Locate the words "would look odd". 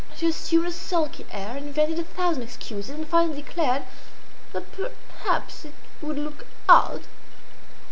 6.01-7.03